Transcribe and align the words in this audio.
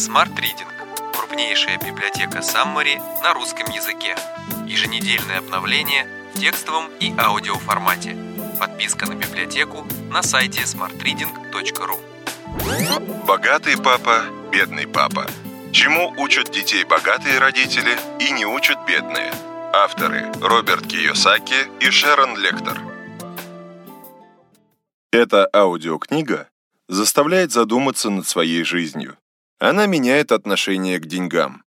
Smart 0.00 0.34
Reading– 0.36 0.66
крупнейшая 1.14 1.76
библиотека 1.76 2.38
Summary 2.38 2.98
на 3.22 3.34
русском 3.34 3.70
языке. 3.70 4.16
Еженедельное 4.66 5.40
обновление 5.40 6.06
в 6.32 6.40
текстовом 6.40 6.86
и 7.00 7.12
аудиоформате. 7.18 8.16
Подписка 8.58 9.04
на 9.04 9.14
библиотеку 9.14 9.86
на 10.10 10.22
сайте 10.22 10.62
smartreading.ru 10.62 12.00
Богатый 13.26 13.76
папа, 13.76 14.22
бедный 14.50 14.86
папа. 14.86 15.26
Чему 15.70 16.14
учат 16.16 16.50
детей 16.50 16.84
богатые 16.84 17.38
родители 17.38 17.94
и 18.20 18.30
не 18.30 18.46
учат 18.46 18.78
бедные? 18.86 19.34
Авторы 19.74 20.32
Роберт 20.40 20.86
Кийосаки 20.86 21.68
и 21.78 21.90
Шерон 21.90 22.38
Лектор. 22.38 22.80
Эта 25.12 25.46
аудиокнига 25.52 26.48
заставляет 26.88 27.52
задуматься 27.52 28.08
над 28.08 28.26
своей 28.26 28.64
жизнью. 28.64 29.18
Она 29.60 29.84
меняет 29.84 30.32
отношение 30.32 30.98
к 30.98 31.04
деньгам. 31.04 31.64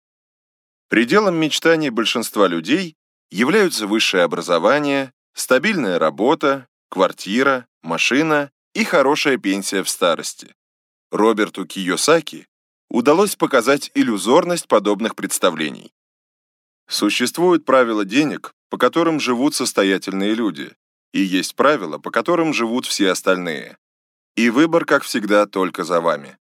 Пределом 0.89 1.37
мечтаний 1.37 1.91
большинства 1.91 2.49
людей 2.49 2.97
являются 3.31 3.87
высшее 3.87 4.25
образование, 4.25 5.13
стабильная 5.35 6.01
работа, 6.01 6.67
квартира, 6.89 7.65
машина 7.83 8.51
и 8.75 8.83
хорошая 8.83 9.39
пенсия 9.39 9.85
в 9.85 9.89
старости. 9.89 10.53
Роберту 11.13 11.65
Кийосаки 11.65 12.49
удалось 12.91 13.37
показать 13.37 13.93
иллюзорность 13.95 14.67
подобных 14.67 15.15
представлений. 15.15 15.93
Существуют 16.89 17.65
правила 17.65 18.05
денег, 18.05 18.53
по 18.69 18.79
которым 18.79 19.21
живут 19.21 19.55
состоятельные 19.55 20.35
люди, 20.35 20.73
и 21.13 21.21
есть 21.21 21.55
правила, 21.55 21.99
по 21.99 22.11
которым 22.11 22.53
живут 22.53 22.85
все 22.85 23.13
остальные. 23.13 23.79
И 24.35 24.51
выбор, 24.51 24.85
как 24.85 25.05
всегда, 25.05 25.47
только 25.47 25.85
за 25.85 26.01
вами. 26.01 26.37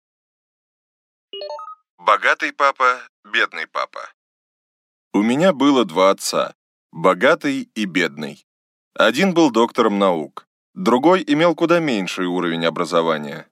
Богатый 2.04 2.52
папа, 2.52 3.00
бедный 3.23 3.68
папа. 3.68 4.12
У 5.14 5.22
меня 5.22 5.53
было 5.53 5.86
два 5.86 6.09
отца, 6.09 6.56
богатый 6.92 7.70
и 7.75 7.86
бедный. 7.86 8.44
Один 8.95 9.36
был 9.36 9.52
доктором 9.52 10.00
наук, 10.00 10.48
другой 10.73 11.23
имел 11.28 11.53
куда 11.53 11.80
меньший 11.80 12.25
уровень 12.25 12.66
образования. 12.66 13.48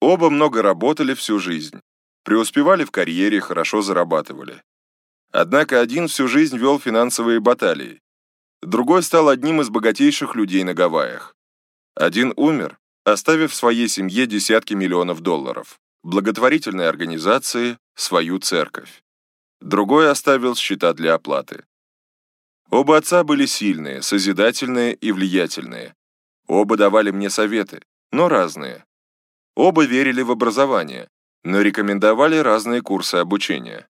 Оба 0.00 0.30
много 0.30 0.62
работали 0.62 1.14
всю 1.14 1.40
жизнь, 1.40 1.80
преуспевали 2.22 2.84
в 2.84 2.92
карьере, 2.92 3.40
хорошо 3.40 3.82
зарабатывали. 3.82 4.62
Однако 5.32 5.80
один 5.80 6.06
всю 6.06 6.28
жизнь 6.28 6.56
вел 6.56 6.78
финансовые 6.78 7.40
баталии, 7.40 8.00
другой 8.62 9.02
стал 9.02 9.28
одним 9.28 9.60
из 9.60 9.68
богатейших 9.68 10.36
людей 10.36 10.62
на 10.62 10.74
Гавайях. 10.74 11.34
Один 11.96 12.34
умер, 12.36 12.78
оставив 13.02 13.52
своей 13.52 13.88
семье 13.88 14.28
десятки 14.28 14.74
миллионов 14.74 15.22
долларов 15.22 15.80
благотворительной 16.04 16.88
организации 16.88 17.78
свою 17.94 18.38
церковь. 18.38 19.02
Другой 19.60 20.10
оставил 20.10 20.54
счета 20.54 20.92
для 20.92 21.14
оплаты. 21.14 21.64
Оба 22.70 22.98
отца 22.98 23.24
были 23.24 23.46
сильные, 23.46 24.02
созидательные 24.02 24.94
и 24.94 25.12
влиятельные. 25.12 25.94
Оба 26.46 26.76
давали 26.76 27.10
мне 27.10 27.30
советы, 27.30 27.80
но 28.12 28.28
разные. 28.28 28.84
Оба 29.56 29.86
верили 29.86 30.20
в 30.20 30.30
образование, 30.30 31.08
но 31.42 31.62
рекомендовали 31.62 32.36
разные 32.36 32.82
курсы 32.82 33.14
обучения. 33.16 33.88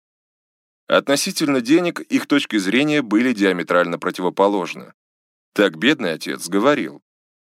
Относительно 0.86 1.60
денег 1.60 2.00
их 2.00 2.26
точки 2.26 2.56
зрения 2.56 3.02
были 3.02 3.34
диаметрально 3.34 3.98
противоположны. 3.98 4.94
Так 5.52 5.76
бедный 5.76 6.12
отец 6.12 6.48
говорил, 6.48 7.02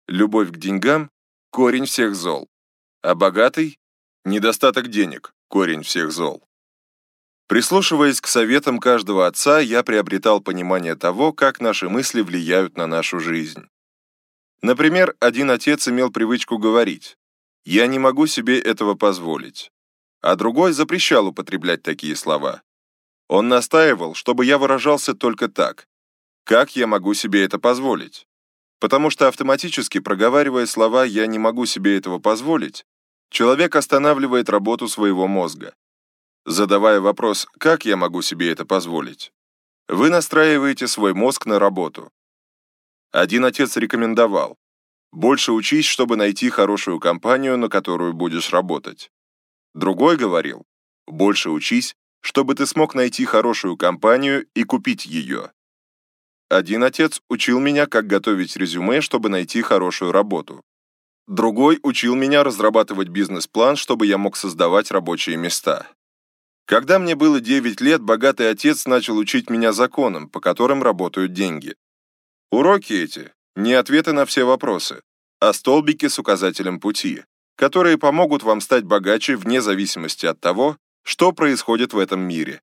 любовь 0.07 0.53
к 0.53 0.59
деньгам– 0.59 1.11
корень 1.51 1.87
всех 1.87 2.15
зол, 2.15 2.49
а 3.03 3.17
богатый 3.17 3.79
Недостаток 4.27 4.89
денег– 4.89 5.35
корень 5.49 5.83
всех 5.83 6.11
зол. 6.11 6.43
Прислушиваясь 7.47 8.23
к 8.23 8.27
советам 8.27 8.79
каждого 8.79 9.27
отца, 9.27 9.61
я 9.61 9.83
приобретал 9.83 10.41
понимание 10.41 10.97
того, 10.97 11.35
как 11.35 11.61
наши 11.61 11.91
мысли 11.91 12.23
влияют 12.23 12.79
на 12.79 12.87
нашу 12.87 13.21
жизнь. 13.21 13.69
Например, 14.63 15.15
один 15.21 15.51
отец 15.51 15.89
имел 15.89 16.11
привычку 16.11 16.57
говорить 16.57 17.19
«я 17.67 17.87
не 17.87 17.99
могу 17.99 18.27
себе 18.27 18.59
этого 18.59 18.95
позволить», 18.95 19.71
а 20.23 20.37
другой 20.37 20.73
запрещал 20.73 21.27
употреблять 21.27 21.83
такие 21.83 22.17
слова. 22.17 22.63
Он 23.29 23.49
настаивал, 23.49 24.15
чтобы 24.15 24.47
я 24.47 24.57
выражался 24.57 25.13
только 25.13 25.49
так 25.49 25.87
«как 26.45 26.77
я 26.77 26.87
могу 26.87 27.13
себе 27.13 27.45
это 27.45 27.59
позволить?» 27.59 28.27
Потому 28.81 29.11
что 29.11 29.29
автоматически 29.29 30.01
проговаривая 30.01 30.65
слова 30.65 31.05
«я 31.05 31.27
не 31.27 31.39
могу 31.39 31.67
себе 31.67 31.99
этого 31.99 32.19
позволить», 32.19 32.87
человек 33.35 33.75
останавливает 33.75 34.49
работу 34.49 34.89
своего 34.89 35.27
мозга. 35.27 35.75
Задавая 36.47 37.01
вопрос 37.01 37.47
«как 37.59 37.85
я 37.85 37.97
могу 37.97 38.23
себе 38.23 38.51
это 38.51 38.65
позволить?», 38.65 39.33
вы 39.89 40.09
настраиваете 40.09 40.87
свой 40.87 41.15
мозг 41.15 41.45
на 41.47 41.59
работу. 41.59 42.11
Один 43.11 43.45
отец 43.45 43.77
рекомендовал 43.77 44.57
«больше 45.13 45.53
учись, 45.53 45.85
чтобы 45.85 46.17
найти 46.17 46.49
хорошую 46.49 47.01
компанию, 47.01 47.59
на 47.59 47.69
которую 47.69 48.13
будешь 48.13 48.51
работать». 48.51 49.11
Другой 49.75 50.17
говорил 50.17 50.65
«больше 51.07 51.51
учись, 51.51 51.97
чтобы 52.21 52.55
ты 52.55 52.67
смог 52.67 52.95
найти 52.95 53.25
хорошую 53.25 53.77
компанию 53.77 54.47
и 54.55 54.63
купить 54.63 55.07
ее». 55.07 55.51
Один 56.49 56.85
отец 56.85 57.21
учил 57.29 57.59
меня, 57.59 57.87
как 57.87 58.07
готовить 58.07 58.57
резюме, 58.57 59.01
чтобы 59.01 59.29
найти 59.29 59.61
хорошую 59.61 60.13
работу. 60.13 60.63
Другой 61.27 61.81
учил 61.83 62.15
меня 62.15 62.45
разрабатывать 62.45 63.09
бизнес-план, 63.09 63.77
чтобы 63.77 64.07
я 64.07 64.19
мог 64.19 64.37
создавать 64.37 64.91
рабочие 64.91 65.37
места. 65.37 65.87
Когда 66.67 66.99
мне 66.99 67.15
было 67.15 67.41
9 67.41 67.81
лет, 67.81 68.03
богатый 68.03 68.51
отец 68.51 68.87
начал 68.87 69.17
учить 69.17 69.51
меня 69.51 69.73
законам, 69.73 70.29
по 70.29 70.41
которым 70.41 70.83
работают 70.83 71.33
деньги. 71.33 71.77
Уроки 72.51 72.93
эти– 72.93 73.33
не 73.57 73.73
ответы 73.73 74.13
на 74.13 74.27
все 74.27 74.45
вопросы, 74.45 75.03
а 75.41 75.53
столбики 75.53 76.09
с 76.09 76.19
указателем 76.19 76.81
пути, 76.81 77.25
которые 77.57 77.99
помогут 77.99 78.43
вам 78.43 78.61
стать 78.61 78.85
богаче 78.85 79.37
вне 79.37 79.61
зависимости 79.61 80.27
от 80.27 80.41
того, 80.41 80.77
что 81.03 81.33
происходит 81.33 81.93
в 81.93 81.99
этом 81.99 82.21
мире. 82.21 82.61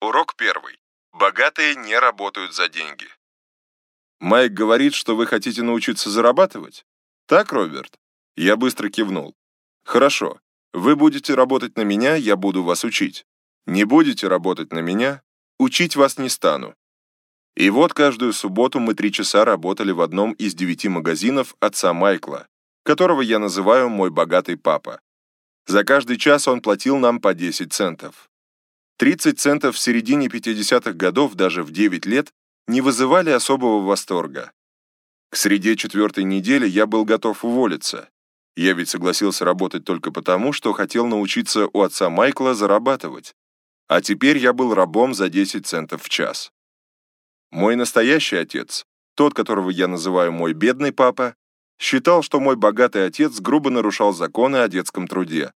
Урок 0.00 0.34
первый. 0.36 0.78
Богатые 1.12 1.74
не 1.74 1.98
работают 1.98 2.54
за 2.54 2.68
деньги. 2.68 3.08
Майк 4.20 4.52
говорит, 4.52 4.94
что 4.94 5.14
вы 5.14 5.26
хотите 5.26 5.62
научиться 5.62 6.10
зарабатывать? 6.10 6.84
Так, 7.26 7.52
Роберт? 7.52 7.98
Я 8.36 8.56
быстро 8.56 8.88
кивнул. 8.88 9.34
Хорошо. 9.84 10.40
Вы 10.72 10.96
будете 10.96 11.34
работать 11.34 11.76
на 11.76 11.82
меня, 11.82 12.14
я 12.14 12.36
буду 12.36 12.62
вас 12.62 12.84
учить. 12.84 13.24
Не 13.66 13.84
будете 13.84 14.28
работать 14.28 14.72
на 14.72 14.80
меня, 14.80 15.22
учить 15.58 15.96
вас 15.96 16.18
не 16.18 16.28
стану. 16.28 16.74
И 17.56 17.70
вот 17.70 17.94
каждую 17.94 18.32
субботу 18.32 18.80
мы 18.80 18.94
три 18.94 19.12
часа 19.12 19.44
работали 19.44 19.92
в 19.92 20.00
одном 20.00 20.32
из 20.32 20.54
девяти 20.54 20.88
магазинов 20.88 21.56
отца 21.60 21.92
Майкла, 21.92 22.46
которого 22.84 23.20
я 23.20 23.38
называю 23.38 23.88
«мой 23.88 24.10
богатый 24.10 24.56
папа». 24.56 25.00
За 25.66 25.84
каждый 25.84 26.16
час 26.16 26.48
он 26.48 26.60
платил 26.60 26.98
нам 26.98 27.20
по 27.20 27.34
10 27.34 27.72
центов. 27.72 28.30
30 28.98 29.38
центов 29.38 29.76
в 29.76 29.78
середине 29.78 30.28
50-х 30.28 30.92
годов 30.92 31.34
даже 31.34 31.62
в 31.62 31.70
9 31.70 32.06
лет 32.06 32.32
не 32.68 32.82
вызывали 32.82 33.30
особого 33.30 33.84
восторга. 33.84 34.52
К 35.30 35.36
среде 35.36 35.74
четвертой 35.74 36.24
недели 36.24 36.66
я 36.66 36.86
был 36.86 37.04
готов 37.04 37.44
уволиться. 37.44 38.10
Я 38.56 38.74
ведь 38.74 38.90
согласился 38.90 39.44
работать 39.44 39.84
только 39.84 40.12
потому, 40.12 40.52
что 40.52 40.72
хотел 40.72 41.06
научиться 41.06 41.68
у 41.72 41.82
отца 41.82 42.10
Майкла 42.10 42.54
зарабатывать. 42.54 43.34
А 43.88 44.02
теперь 44.02 44.36
я 44.36 44.52
был 44.52 44.74
рабом 44.74 45.14
за 45.14 45.30
10 45.30 45.66
центов 45.66 46.02
в 46.02 46.08
час. 46.10 46.52
Мой 47.50 47.74
настоящий 47.74 48.36
отец, 48.36 48.84
тот, 49.14 49.32
которого 49.32 49.70
я 49.70 49.88
называю 49.88 50.32
мой 50.32 50.52
бедный 50.52 50.92
папа, 50.92 51.34
считал, 51.78 52.22
что 52.22 52.38
мой 52.38 52.56
богатый 52.56 53.06
отец 53.06 53.40
грубо 53.40 53.70
нарушал 53.70 54.12
законы 54.12 54.58
о 54.58 54.68
детском 54.68 55.08
труде. 55.08 55.52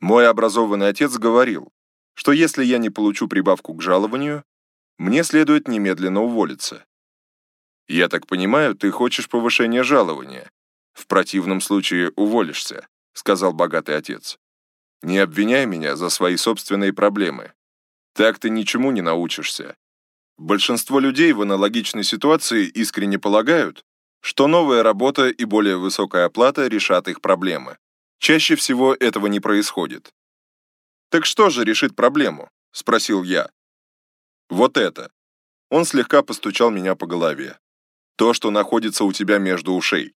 Мой 0.00 0.26
образованный 0.26 0.88
отец 0.88 1.18
говорил, 1.18 1.70
что 2.14 2.32
если 2.32 2.64
я 2.64 2.78
не 2.78 2.88
получу 2.88 3.28
прибавку 3.28 3.74
к 3.74 3.82
жалованию, 3.82 4.44
мне 5.00 5.24
следует 5.24 5.66
немедленно 5.66 6.20
уволиться. 6.20 6.84
Я 7.88 8.10
так 8.10 8.26
понимаю, 8.26 8.74
ты 8.74 8.90
хочешь 8.90 9.30
повышения 9.30 9.82
жалования. 9.82 10.50
В 10.92 11.06
противном 11.06 11.62
случае 11.62 12.12
уволишься, 12.16 12.86
сказал 13.14 13.54
богатый 13.54 13.96
отец. 13.96 14.38
Не 15.00 15.16
обвиняй 15.16 15.64
меня 15.64 15.96
за 15.96 16.10
свои 16.10 16.36
собственные 16.36 16.92
проблемы. 16.92 17.54
Так 18.12 18.38
ты 18.38 18.50
ничему 18.50 18.90
не 18.90 19.00
научишься. 19.00 19.74
Большинство 20.36 21.00
людей 21.00 21.32
в 21.32 21.40
аналогичной 21.40 22.04
ситуации 22.04 22.66
искренне 22.66 23.18
полагают, 23.18 23.86
что 24.20 24.48
новая 24.48 24.82
работа 24.82 25.30
и 25.30 25.46
более 25.46 25.78
высокая 25.78 26.26
оплата 26.26 26.66
решат 26.66 27.08
их 27.08 27.22
проблемы. 27.22 27.78
Чаще 28.18 28.54
всего 28.54 28.94
этого 28.94 29.28
не 29.28 29.40
происходит. 29.40 30.12
«Так 31.08 31.24
что 31.24 31.48
же 31.48 31.64
решит 31.64 31.96
проблему?»– 31.96 32.50
спросил 32.72 33.22
я. 33.22 33.48
Вот 34.50 34.76
это. 34.76 35.12
Он 35.70 35.84
слегка 35.84 36.22
постучал 36.22 36.70
меня 36.70 36.96
по 36.96 37.06
голове. 37.06 37.58
То, 38.16 38.34
что 38.34 38.50
находится 38.50 39.04
у 39.04 39.12
тебя 39.12 39.38
между 39.38 39.72
ушей. 39.72 40.12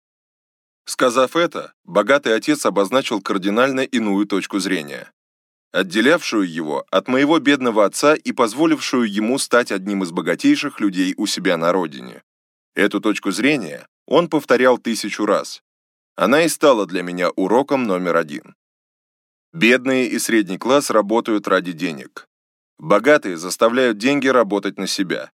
Сказав 0.86 1.36
это, 1.36 1.74
богатый 1.84 2.34
отец 2.34 2.66
обозначил 2.66 3.20
кардинально 3.20 3.80
иную 3.80 4.26
точку 4.26 4.58
зрения, 4.58 5.12
отделявшую 5.70 6.50
его 6.50 6.84
от 6.90 7.06
моего 7.06 7.38
бедного 7.38 7.84
отца 7.84 8.16
и 8.16 8.32
позволившую 8.32 9.08
ему 9.08 9.38
стать 9.38 9.70
одним 9.70 10.02
из 10.02 10.10
богатейших 10.10 10.80
людей 10.80 11.14
у 11.16 11.26
себя 11.26 11.56
на 11.56 11.70
родине. 11.70 12.22
Эту 12.74 13.00
точку 13.00 13.30
зрения 13.30 13.86
он 14.06 14.28
повторял 14.28 14.78
тысячу 14.78 15.26
раз. 15.26 15.62
Она 16.16 16.42
и 16.42 16.48
стала 16.48 16.86
для 16.86 17.02
меня 17.02 17.30
уроком 17.30 17.84
номер 17.84 18.16
один. 18.16 18.54
Бедные 19.52 20.08
и 20.08 20.18
средний 20.18 20.58
класс 20.58 20.90
работают 20.90 21.46
ради 21.46 21.72
денег. 21.72 22.28
Богатые 22.82 23.36
заставляют 23.36 23.98
деньги 23.98 24.26
работать 24.26 24.76
на 24.76 24.88
себя. 24.88 25.30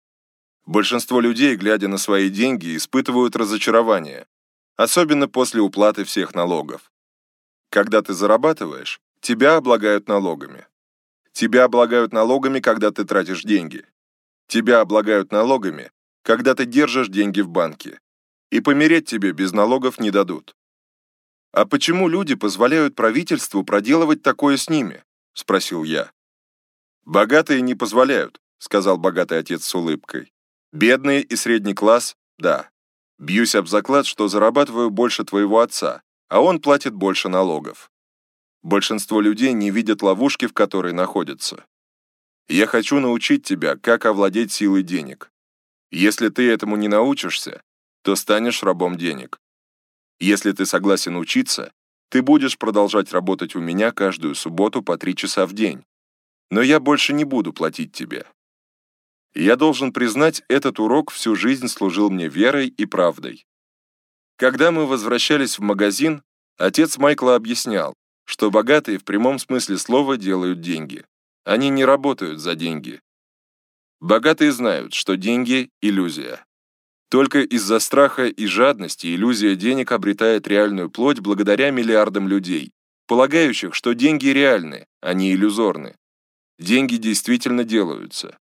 Большинство 0.67 1.19
людей, 1.19 1.57
глядя 1.57 1.89
на 1.89 1.97
свои 1.97 2.29
деньги, 2.29 2.77
испытывают 2.77 3.37
разочарование, 3.37 4.27
особенно 4.77 5.29
после 5.29 5.63
уплаты 5.63 6.05
всех 6.05 6.35
налогов. 6.35 6.93
Когда 7.71 8.03
ты 8.03 8.13
зарабатываешь, 8.13 9.01
тебя 9.23 9.57
облагают 9.57 10.09
налогами. 10.09 10.67
Тебя 11.33 11.65
облагают 11.65 12.13
налогами, 12.13 12.61
когда 12.61 12.91
ты 12.91 13.07
тратишь 13.07 13.45
деньги. 13.45 13.87
Тебя 14.47 14.81
облагают 14.81 15.33
налогами, 15.33 15.91
когда 16.25 16.55
ты 16.55 16.67
держишь 16.67 17.09
деньги 17.09 17.41
в 17.41 17.49
банке. 17.49 17.99
И 18.51 18.61
помереть 18.61 19.07
тебе 19.07 19.33
без 19.33 19.53
налогов 19.53 19.99
не 19.99 20.11
дадут. 20.11 20.55
А 21.53 21.65
почему 21.65 22.09
люди 22.09 22.35
позволяют 22.35 22.95
правительству 22.95 23.65
проделывать 23.65 24.23
такое 24.23 24.59
с 24.59 24.69
ними? 24.69 25.03
Спросил 25.33 25.83
я. 25.83 26.13
Богатые 27.09 27.63
не 27.63 27.75
позволяют, 27.75 28.39
сказал 28.59 28.99
богатый 28.99 29.39
отец 29.39 29.65
с 29.65 29.75
улыбкой. 29.75 30.31
Бедные 30.73 31.23
и 31.23 31.37
средний 31.37 31.73
класс– 31.73 32.19
да. 32.39 32.69
Бьюсь 33.19 33.55
об 33.55 33.67
заклад, 33.67 34.05
что 34.05 34.29
зарабатываю 34.29 34.91
больше 34.91 35.25
твоего 35.25 35.61
отца, 35.61 36.03
а 36.29 36.43
он 36.43 36.61
платит 36.61 36.93
больше 36.93 37.31
налогов. 37.31 37.91
Большинство 38.63 39.23
людей 39.23 39.55
не 39.55 39.71
видят 39.71 40.03
ловушки, 40.03 40.47
в 40.47 40.53
которой 40.53 40.93
находятся. 40.93 41.65
Я 42.47 42.67
хочу 42.67 43.01
научить 43.01 43.43
тебя, 43.43 43.77
как 43.77 44.05
овладеть 44.05 44.53
силой 44.53 44.83
денег. 44.83 45.33
Если 45.91 46.29
ты 46.29 46.51
этому 46.51 46.77
не 46.77 46.89
научишься, 46.89 47.63
то 48.03 48.17
станешь 48.17 48.63
рабом 48.63 48.99
денег. 48.99 49.41
Если 50.21 50.53
ты 50.53 50.67
согласен 50.67 51.17
учиться, 51.17 51.73
ты 52.11 52.21
будешь 52.21 52.59
продолжать 52.59 53.13
работать 53.13 53.57
у 53.57 53.61
меня 53.61 53.93
каждую 53.93 54.35
субботу 54.35 54.83
по 54.83 54.99
три 54.99 55.17
часа 55.17 55.47
в 55.47 55.55
день. 55.55 55.87
Но 56.51 56.63
я 56.63 56.81
больше 56.81 57.13
не 57.13 57.25
буду 57.25 57.53
платить 57.53 57.93
тебе. 57.93 58.27
Я 59.35 59.57
должен 59.57 59.93
признать, 59.93 60.43
этот 60.49 60.81
урок 60.81 61.11
всю 61.11 61.37
жизнь 61.37 61.69
служил 61.69 62.11
мне 62.11 62.29
верой 62.29 62.69
и 62.69 62.87
правдой. 62.87 63.47
Когда 64.37 64.71
мы 64.71 64.87
возвращались 64.87 65.59
в 65.59 65.63
магазин, 65.63 66.23
отец 66.57 66.97
Майкла 66.97 67.35
объяснял, 67.35 67.95
что 68.25 68.51
богатые 68.51 68.99
в 68.99 69.05
прямом 69.05 69.39
смысле 69.39 69.79
слова 69.79 70.17
делают 70.17 70.61
деньги. 70.61 71.05
Они 71.45 71.69
не 71.71 71.85
работают 71.85 72.41
за 72.41 72.55
деньги. 72.55 73.01
Богатые 74.01 74.53
знают, 74.53 74.95
что 74.95 75.17
деньги– 75.17 75.71
иллюзия. 75.83 76.45
Только 77.11 77.41
из-за 77.41 77.79
страха 77.81 78.27
и 78.27 78.47
жадности 78.47 79.07
иллюзия 79.15 79.57
денег 79.57 79.93
обретает 79.93 80.47
реальную 80.47 80.91
плоть 80.91 81.21
благодаря 81.21 81.71
миллиардам 81.71 82.29
людей, 82.29 82.71
полагающих, 83.07 83.75
что 83.75 83.95
деньги 83.95 84.29
реальны, 84.29 84.87
а 85.01 85.15
не 85.15 85.33
иллюзорны. 85.33 85.97
Деньги 86.59 86.97
действительно 86.97 87.65
делаются. 87.65 88.37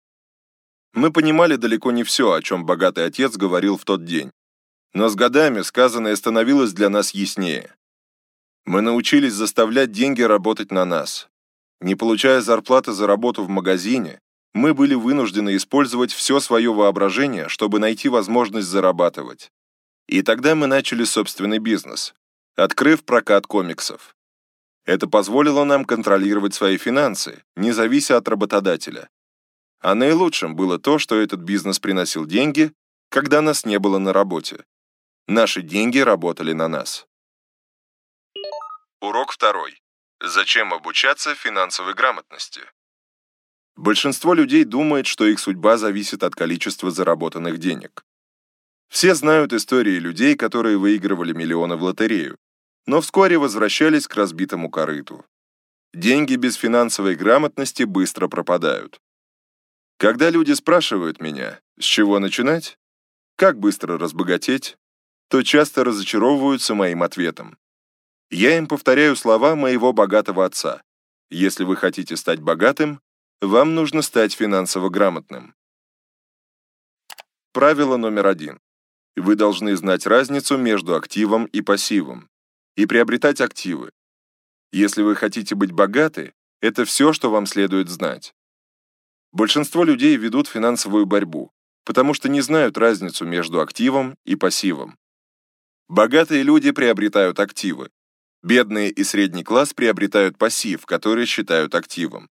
Мы 0.94 1.12
понимали 1.12 1.56
далеко 1.56 1.92
не 1.92 2.04
все, 2.04 2.32
о 2.32 2.42
чем 2.42 2.66
богатый 2.66 3.06
отец 3.06 3.36
говорил 3.36 3.78
в 3.78 3.86
тот 3.86 4.06
день. 4.06 4.32
Но 4.94 5.10
с 5.10 5.16
годами 5.16 5.62
сказанное 5.62 6.16
становилось 6.16 6.74
для 6.74 6.90
нас 6.90 7.12
яснее. 7.12 7.76
Мы 8.66 8.82
научились 8.82 9.34
заставлять 9.34 9.92
деньги 9.92 10.22
работать 10.22 10.72
на 10.72 10.86
нас. 10.86 11.28
Не 11.82 11.96
получая 11.96 12.42
зарплаты 12.42 12.94
за 12.94 13.08
работу 13.08 13.44
в 13.44 13.50
магазине, 13.50 14.20
мы 14.54 14.76
были 14.76 14.94
вынуждены 14.94 15.56
использовать 15.56 16.14
все 16.14 16.40
свое 16.40 16.72
воображение, 16.72 17.50
чтобы 17.50 17.80
найти 17.80 18.08
возможность 18.08 18.68
зарабатывать. 18.68 19.52
И 20.08 20.22
тогда 20.22 20.54
мы 20.54 20.68
начали 20.68 21.04
собственный 21.04 21.58
бизнес, 21.58 22.14
открыв 22.56 23.04
прокат 23.04 23.48
комиксов. 23.48 24.16
Это 24.86 25.08
позволило 25.08 25.64
нам 25.64 25.86
контролировать 25.86 26.54
свои 26.54 26.78
финансы, 26.78 27.44
не 27.56 27.72
завися 27.72 28.18
от 28.18 28.28
работодателя. 28.28 29.10
А 29.80 29.96
наилучшим 29.96 30.56
было 30.56 30.78
то, 30.78 31.00
что 31.00 31.16
этот 31.16 31.40
бизнес 31.40 31.80
приносил 31.80 32.26
деньги, 32.26 32.74
когда 33.10 33.42
нас 33.42 33.66
не 33.66 33.80
было 33.80 34.00
на 34.00 34.14
работе. 34.14 34.66
Наши 35.28 35.62
деньги 35.62 36.00
работали 36.00 36.54
на 36.54 36.68
нас. 36.68 37.08
Урок 39.02 39.32
второй. 39.32 39.82
Зачем 40.22 40.74
обучаться 40.74 41.36
финансовой 41.36 41.94
грамотности? 41.94 42.62
Большинство 43.76 44.34
людей 44.34 44.64
думает, 44.64 45.08
что 45.08 45.26
их 45.26 45.40
судьба 45.40 45.78
зависит 45.78 46.24
от 46.24 46.36
количества 46.36 46.92
заработанных 46.92 47.58
денег. 47.58 48.06
Все 48.90 49.16
знают 49.16 49.54
истории 49.54 50.00
людей, 50.00 50.36
которые 50.36 50.78
выигрывали 50.78 51.34
миллионы 51.34 51.76
в 51.76 51.84
лотерею, 51.84 52.38
но 52.86 53.02
вскоре 53.02 53.38
возвращались 53.38 54.08
к 54.08 54.16
разбитому 54.16 54.70
корыту. 54.70 55.26
Деньги 55.94 56.36
без 56.36 56.56
финансовой 56.56 57.16
грамотности 57.16 57.84
быстро 57.84 58.28
пропадают. 58.28 59.00
Когда 59.98 60.30
люди 60.30 60.52
спрашивают 60.54 61.22
меня, 61.22 61.62
с 61.80 61.84
чего 61.84 62.20
начинать, 62.20 62.78
как 63.36 63.60
быстро 63.60 63.98
разбогатеть, 63.98 64.78
то 65.30 65.44
часто 65.44 65.84
разочаровываются 65.84 66.76
моим 66.76 67.04
ответом. 67.04 67.58
Я 68.30 68.58
им 68.58 68.68
повторяю 68.68 69.16
слова 69.16 69.56
моего 69.56 69.94
богатого 69.94 70.46
отца. 70.46 70.82
Если 71.30 71.64
вы 71.64 71.76
хотите 71.76 72.18
стать 72.18 72.42
богатым, 72.42 73.00
вам 73.42 73.76
нужно 73.76 74.02
стать 74.02 74.34
финансово 74.34 74.90
грамотным. 74.90 75.56
Правило 77.54 77.98
номер 77.98 78.28
один. 78.28 78.60
Вы 79.16 79.36
должны 79.36 79.76
знать 79.76 80.08
разницу 80.08 80.58
между 80.58 80.96
активом 80.96 81.46
и 81.46 81.62
пассивом 81.62 82.30
и 82.76 82.86
приобретать 82.86 83.42
активы. 83.42 83.92
Если 84.72 85.02
вы 85.02 85.16
хотите 85.16 85.56
быть 85.56 85.72
богаты, 85.72 86.34
это 86.62 86.86
все, 86.86 87.14
что 87.14 87.30
вам 87.30 87.46
следует 87.46 87.90
знать. 87.90 88.34
Большинство 89.32 89.84
людей 89.84 90.16
ведут 90.16 90.48
финансовую 90.48 91.06
борьбу, 91.06 91.52
потому 91.86 92.14
что 92.14 92.30
не 92.30 92.42
знают 92.42 92.78
разницу 92.78 93.26
между 93.26 93.62
активом 93.62 94.16
и 94.26 94.36
пассивом. 94.36 94.98
Богатые 95.88 96.44
люди 96.44 96.72
приобретают 96.72 97.40
активы. 97.40 97.90
Бедные 98.42 98.90
и 98.90 99.04
средний 99.04 99.44
класс 99.44 99.74
приобретают 99.74 100.38
пассив, 100.38 100.86
который 100.86 101.26
считают 101.26 101.76
активом. 101.76 102.30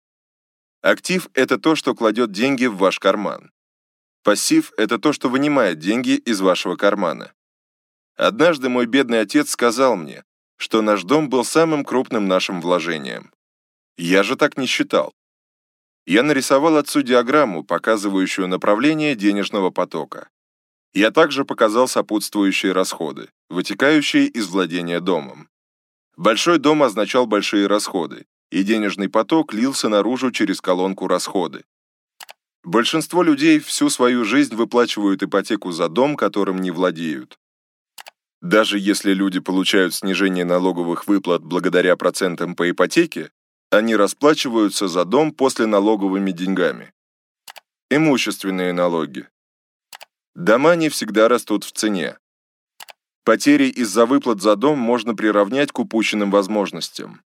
Актив– 0.82 1.28
это 1.34 1.58
то, 1.58 1.76
что 1.76 1.94
кладет 1.94 2.30
деньги 2.30 2.66
в 2.66 2.76
ваш 2.76 2.98
карман. 2.98 3.50
Пассив– 4.22 4.72
это 4.76 4.98
то, 4.98 5.12
что 5.12 5.28
вынимает 5.28 5.78
деньги 5.78 6.16
из 6.16 6.40
вашего 6.40 6.76
кармана. 6.76 7.32
Однажды 8.16 8.68
мой 8.68 8.86
бедный 8.86 9.20
отец 9.20 9.50
сказал 9.50 9.96
мне, 9.96 10.24
что 10.56 10.82
наш 10.82 11.02
дом 11.02 11.28
был 11.28 11.44
самым 11.44 11.84
крупным 11.84 12.28
нашим 12.28 12.60
вложением. 12.60 13.32
Я 13.96 14.22
же 14.22 14.36
так 14.36 14.56
не 14.56 14.66
считал. 14.66 15.12
Я 16.06 16.22
нарисовал 16.22 16.76
отцу 16.76 17.02
диаграмму, 17.02 17.64
показывающую 17.64 18.46
направление 18.46 19.16
денежного 19.16 19.70
потока. 19.70 20.28
Я 20.92 21.10
также 21.10 21.44
показал 21.44 21.88
сопутствующие 21.88 22.72
расходы, 22.72 23.30
вытекающие 23.48 24.26
из 24.26 24.46
владения 24.46 25.00
домом. 25.00 25.48
Большой 26.16 26.58
дом 26.58 26.82
означал 26.84 27.26
большие 27.26 27.66
расходы, 27.66 28.26
и 28.50 28.62
денежный 28.62 29.08
поток 29.08 29.52
лился 29.52 29.88
наружу 29.88 30.30
через 30.30 30.60
колонку 30.60 31.08
расходы. 31.08 31.64
Большинство 32.62 33.22
людей 33.24 33.58
всю 33.58 33.90
свою 33.90 34.24
жизнь 34.24 34.54
выплачивают 34.54 35.22
ипотеку 35.22 35.72
за 35.72 35.88
дом, 35.88 36.16
которым 36.16 36.58
не 36.58 36.70
владеют. 36.70 37.38
Даже 38.44 38.78
если 38.78 39.14
люди 39.14 39.40
получают 39.40 39.94
снижение 39.94 40.44
налоговых 40.44 41.06
выплат 41.06 41.42
благодаря 41.42 41.96
процентам 41.96 42.54
по 42.54 42.70
ипотеке, 42.70 43.30
они 43.70 43.96
расплачиваются 43.96 44.86
за 44.86 45.06
дом 45.06 45.32
после 45.32 45.64
налоговыми 45.64 46.30
деньгами. 46.30 46.92
Имущественные 47.88 48.74
налоги. 48.74 49.26
Дома 50.34 50.76
не 50.76 50.90
всегда 50.90 51.28
растут 51.28 51.64
в 51.64 51.72
цене. 51.72 52.18
Потери 53.24 53.70
из-за 53.70 54.04
выплат 54.04 54.42
за 54.42 54.56
дом 54.56 54.78
можно 54.78 55.14
приравнять 55.14 55.72
к 55.72 55.78
упущенным 55.78 56.30
возможностям. 56.30 57.22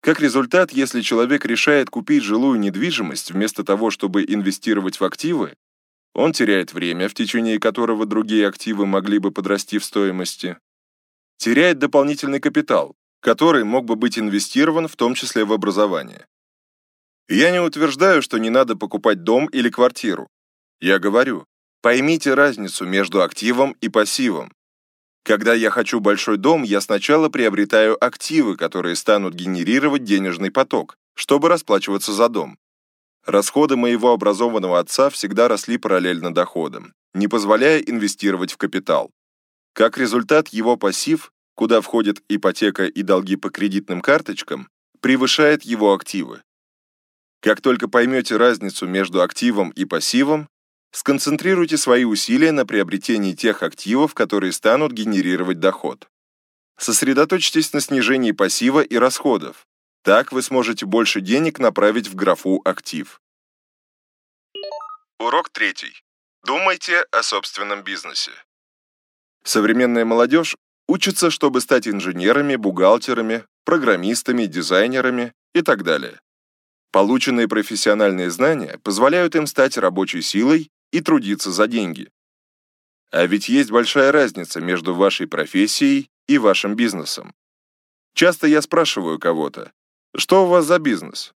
Как 0.00 0.20
результат, 0.20 0.72
если 0.72 1.02
человек 1.02 1.44
решает 1.44 1.90
купить 1.90 2.22
жилую 2.22 2.58
недвижимость 2.58 3.30
вместо 3.30 3.62
того, 3.62 3.90
чтобы 3.90 4.24
инвестировать 4.24 5.00
в 5.00 5.04
активы, 5.04 5.54
он 6.14 6.32
теряет 6.32 6.72
время, 6.72 7.08
в 7.08 7.14
течение 7.14 7.58
которого 7.58 8.06
другие 8.06 8.48
активы 8.48 8.86
могли 8.86 9.18
бы 9.18 9.30
подрасти 9.32 9.78
в 9.78 9.84
стоимости, 9.84 10.56
теряет 11.36 11.78
дополнительный 11.78 12.40
капитал, 12.40 12.96
который 13.20 13.64
мог 13.64 13.84
бы 13.84 13.96
быть 13.96 14.18
инвестирован 14.18 14.88
в 14.88 14.96
том 14.96 15.14
числе 15.14 15.44
в 15.44 15.52
образование. 15.52 16.26
Я 17.28 17.50
не 17.50 17.60
утверждаю, 17.60 18.22
что 18.22 18.38
не 18.38 18.50
надо 18.50 18.76
покупать 18.76 19.24
дом 19.24 19.46
или 19.46 19.70
квартиру. 19.70 20.28
Я 20.80 20.98
говорю, 20.98 21.46
поймите 21.82 22.34
разницу 22.34 22.86
между 22.86 23.22
активом 23.22 23.76
и 23.80 23.88
пассивом. 23.88 24.52
Когда 25.24 25.54
я 25.54 25.70
хочу 25.70 26.00
большой 26.00 26.36
дом, 26.36 26.62
я 26.62 26.82
сначала 26.82 27.30
приобретаю 27.30 28.02
активы, 28.04 28.56
которые 28.56 28.94
станут 28.94 29.34
генерировать 29.34 30.04
денежный 30.04 30.50
поток, 30.50 30.98
чтобы 31.14 31.48
расплачиваться 31.48 32.12
за 32.12 32.28
дом. 32.28 32.58
Расходы 33.26 33.76
моего 33.76 34.12
образованного 34.12 34.78
отца 34.78 35.08
всегда 35.08 35.48
росли 35.48 35.78
параллельно 35.78 36.32
доходам, 36.34 36.92
не 37.14 37.26
позволяя 37.26 37.78
инвестировать 37.78 38.52
в 38.52 38.58
капитал. 38.58 39.10
Как 39.72 39.96
результат, 39.96 40.48
его 40.48 40.76
пассив, 40.76 41.32
куда 41.54 41.80
входят 41.80 42.22
ипотека 42.28 42.84
и 42.84 43.02
долги 43.02 43.36
по 43.36 43.48
кредитным 43.48 44.02
карточкам, 44.02 44.68
превышает 45.00 45.62
его 45.62 45.94
активы. 45.94 46.42
Как 47.40 47.60
только 47.60 47.88
поймете 47.88 48.36
разницу 48.36 48.86
между 48.86 49.22
активом 49.22 49.70
и 49.70 49.84
пассивом, 49.84 50.48
сконцентрируйте 50.92 51.76
свои 51.76 52.04
усилия 52.04 52.52
на 52.52 52.66
приобретении 52.66 53.32
тех 53.32 53.62
активов, 53.62 54.14
которые 54.14 54.52
станут 54.52 54.92
генерировать 54.92 55.60
доход. 55.60 56.08
Сосредоточьтесь 56.78 57.72
на 57.72 57.80
снижении 57.80 58.32
пассива 58.32 58.80
и 58.80 58.96
расходов, 58.96 59.66
так 60.04 60.32
вы 60.32 60.42
сможете 60.42 60.84
больше 60.84 61.22
денег 61.22 61.58
направить 61.58 62.08
в 62.08 62.14
графу 62.14 62.60
«Актив». 62.64 63.22
Урок 65.18 65.48
третий. 65.48 66.02
Думайте 66.44 67.00
о 67.10 67.22
собственном 67.22 67.82
бизнесе. 67.82 68.32
Современная 69.44 70.04
молодежь 70.04 70.56
учится, 70.86 71.30
чтобы 71.30 71.62
стать 71.62 71.88
инженерами, 71.88 72.56
бухгалтерами, 72.56 73.46
программистами, 73.64 74.44
дизайнерами 74.44 75.32
и 75.54 75.62
так 75.62 75.82
далее. 75.82 76.20
Полученные 76.92 77.48
профессиональные 77.48 78.30
знания 78.30 78.78
позволяют 78.82 79.34
им 79.34 79.46
стать 79.46 79.78
рабочей 79.78 80.20
силой 80.20 80.70
и 80.92 81.00
трудиться 81.00 81.50
за 81.50 81.66
деньги. 81.66 82.10
А 83.10 83.24
ведь 83.24 83.48
есть 83.48 83.70
большая 83.70 84.12
разница 84.12 84.60
между 84.60 84.94
вашей 84.94 85.26
профессией 85.26 86.10
и 86.28 86.36
вашим 86.36 86.76
бизнесом. 86.76 87.34
Часто 88.14 88.46
я 88.46 88.60
спрашиваю 88.60 89.18
кого-то, 89.18 89.72
что 90.16 90.44
у 90.44 90.48
вас 90.48 90.66
за 90.66 90.78
бизнес? 90.78 91.34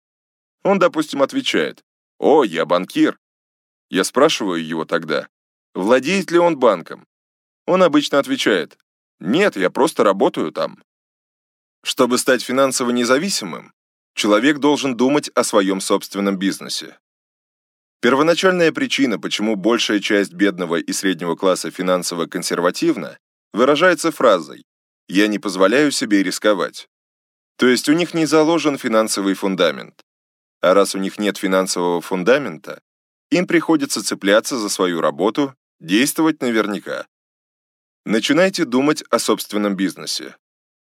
Он, 0.63 0.79
допустим, 0.79 1.23
отвечает, 1.23 1.83
«О, 2.19 2.45
я 2.45 2.65
банкир». 2.65 3.19
Я 3.89 4.05
спрашиваю 4.05 4.65
его 4.65 4.85
тогда, 4.85 5.29
владеет 5.75 6.31
ли 6.31 6.39
он 6.39 6.59
банком. 6.59 7.07
Он 7.67 7.83
обычно 7.83 8.19
отвечает, 8.19 8.79
«Нет, 9.21 9.57
я 9.57 9.71
просто 9.71 10.03
работаю 10.03 10.53
там». 10.53 10.83
Чтобы 11.85 12.19
стать 12.19 12.43
финансово 12.43 12.91
независимым, 12.91 13.73
человек 14.15 14.59
должен 14.59 14.97
думать 14.97 15.29
о 15.31 15.45
своем 15.45 15.81
собственном 15.81 16.37
бизнесе. 16.37 16.99
Первоначальная 18.01 18.73
причина, 18.73 19.19
почему 19.19 19.57
большая 19.57 20.01
часть 20.01 20.33
бедного 20.33 20.77
и 20.77 20.93
среднего 20.93 21.37
класса 21.37 21.71
финансово 21.71 22.27
консервативна, 22.27 23.19
выражается 23.53 24.11
фразой 24.11 24.65
«я 25.09 25.29
не 25.29 25.39
позволяю 25.39 25.91
себе 25.93 26.23
рисковать». 26.23 26.89
То 27.57 27.67
есть 27.67 27.89
у 27.89 27.93
них 27.93 28.15
не 28.15 28.27
заложен 28.27 28.77
финансовый 28.77 29.35
фундамент. 29.35 30.05
А 30.61 30.75
раз 30.75 30.95
у 30.95 30.99
них 30.99 31.19
нет 31.19 31.39
финансового 31.39 32.01
фундамента, 32.01 32.81
им 33.31 33.47
приходится 33.47 34.05
цепляться 34.05 34.59
за 34.59 34.69
свою 34.69 35.01
работу, 35.01 35.55
действовать 35.81 36.41
наверняка. 36.43 37.07
Начинайте 38.05 38.65
думать 38.65 39.03
о 39.11 39.19
собственном 39.19 39.75
бизнесе. 39.75 40.37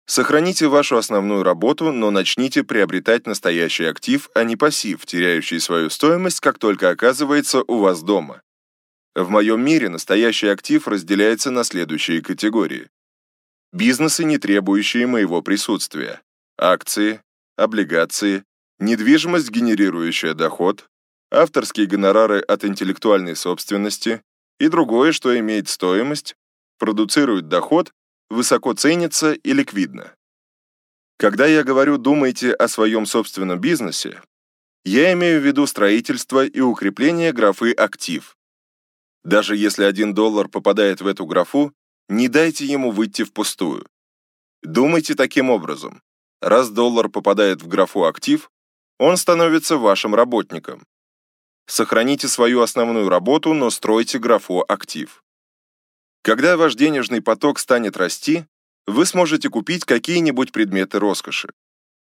Сохраните 0.06 0.68
вашу 0.68 0.96
основную 0.96 1.42
работу, 1.42 1.92
но 1.92 2.10
начните 2.10 2.62
приобретать 2.62 3.26
настоящий 3.26 3.84
актив, 3.84 4.28
а 4.34 4.44
не 4.44 4.56
пассив, 4.56 5.04
теряющий 5.06 5.60
свою 5.60 5.90
стоимость, 5.90 6.40
как 6.40 6.58
только 6.58 6.90
оказывается 6.90 7.62
у 7.66 7.78
вас 7.78 8.02
дома. 8.02 8.42
В 9.14 9.28
моем 9.28 9.64
мире 9.64 9.88
настоящий 9.88 10.48
актив 10.48 10.86
разделяется 10.86 11.50
на 11.50 11.64
следующие 11.64 12.22
категории. 12.22 12.90
Бизнесы, 13.72 14.24
не 14.24 14.38
требующие 14.38 15.06
моего 15.06 15.42
присутствия 15.42 16.22
акции, 16.60 17.22
облигации, 17.56 18.44
недвижимость, 18.78 19.50
генерирующая 19.50 20.34
доход, 20.34 20.88
авторские 21.30 21.86
гонорары 21.86 22.40
от 22.40 22.64
интеллектуальной 22.64 23.34
собственности 23.34 24.22
и 24.58 24.68
другое, 24.68 25.12
что 25.12 25.38
имеет 25.38 25.68
стоимость, 25.68 26.36
продуцирует 26.78 27.48
доход, 27.48 27.92
высоко 28.28 28.74
ценится 28.74 29.32
и 29.32 29.52
ликвидно. 29.52 30.14
Когда 31.18 31.46
я 31.46 31.64
говорю 31.64 31.98
«думайте 31.98 32.52
о 32.52 32.68
своем 32.68 33.06
собственном 33.06 33.60
бизнесе», 33.60 34.22
я 34.84 35.12
имею 35.12 35.40
в 35.40 35.44
виду 35.44 35.66
строительство 35.66 36.44
и 36.44 36.60
укрепление 36.60 37.32
графы 37.32 37.72
«актив». 37.72 38.36
Даже 39.24 39.54
если 39.56 39.84
один 39.84 40.14
доллар 40.14 40.48
попадает 40.48 41.02
в 41.02 41.06
эту 41.06 41.26
графу, 41.26 41.74
не 42.08 42.28
дайте 42.28 42.64
ему 42.64 42.90
выйти 42.90 43.24
впустую. 43.24 43.86
Думайте 44.62 45.14
таким 45.14 45.50
образом. 45.50 46.02
Раз 46.40 46.70
доллар 46.70 47.10
попадает 47.10 47.62
в 47.62 47.68
графу 47.68 48.04
«Актив», 48.04 48.50
он 48.98 49.16
становится 49.18 49.76
вашим 49.76 50.14
работником. 50.14 50.86
Сохраните 51.66 52.28
свою 52.28 52.62
основную 52.62 53.08
работу, 53.08 53.52
но 53.52 53.68
стройте 53.70 54.18
графу 54.18 54.64
«Актив». 54.66 55.22
Когда 56.22 56.56
ваш 56.56 56.74
денежный 56.74 57.20
поток 57.20 57.58
станет 57.58 57.96
расти, 57.96 58.46
вы 58.86 59.04
сможете 59.04 59.50
купить 59.50 59.84
какие-нибудь 59.84 60.52
предметы 60.52 60.98
роскоши. 60.98 61.50